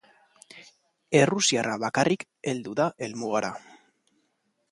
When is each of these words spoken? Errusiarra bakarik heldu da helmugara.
Errusiarra 1.19 1.75
bakarik 1.83 2.25
heldu 2.53 2.73
da 2.81 2.87
helmugara. 3.09 3.55